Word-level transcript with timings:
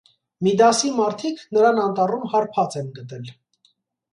Միդասի 0.45 0.89
մարդիկ 0.99 1.43
նրան 1.57 1.81
անտառում 1.83 2.25
հարբած 2.33 2.79
են 2.83 2.89
գտել։ 2.99 3.31